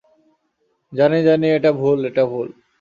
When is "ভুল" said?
1.71-1.99, 2.25-2.47